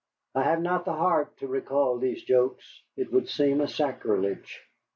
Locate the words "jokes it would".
2.23-3.29